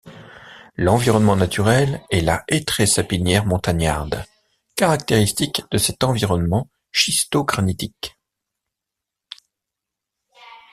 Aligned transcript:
L'environnement 0.77 1.35
naturel 1.35 2.01
est 2.09 2.21
la 2.21 2.43
hétraie-sapinière 2.47 3.45
montagnarde, 3.45 4.25
caractéristique 4.75 5.61
de 5.69 5.77
cet 5.77 6.03
environnement 6.03 6.71
schisto-granitique. 6.91 8.17